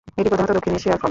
[0.19, 0.99] এটি প্রধানত দক্ষিণ এশিয়ার ফল।